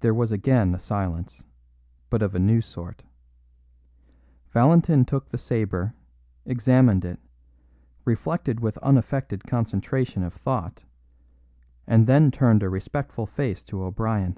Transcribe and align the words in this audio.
There 0.00 0.12
was 0.12 0.32
again 0.32 0.74
a 0.74 0.80
silence, 0.80 1.44
but 2.10 2.20
of 2.20 2.34
a 2.34 2.40
new 2.40 2.60
sort. 2.60 3.04
Valentin 4.50 5.04
took 5.04 5.28
the 5.28 5.38
sabre, 5.38 5.94
examined 6.44 7.04
it, 7.04 7.20
reflected 8.04 8.58
with 8.58 8.76
unaffected 8.78 9.46
concentration 9.46 10.24
of 10.24 10.34
thought, 10.34 10.84
and 11.86 12.08
then 12.08 12.32
turned 12.32 12.64
a 12.64 12.68
respectful 12.68 13.24
face 13.26 13.62
to 13.62 13.84
O'Brien. 13.84 14.36